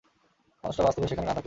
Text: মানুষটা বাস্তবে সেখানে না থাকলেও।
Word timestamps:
মানুষটা 0.63 0.83
বাস্তবে 0.83 1.07
সেখানে 1.07 1.27
না 1.27 1.33
থাকলেও। 1.33 1.39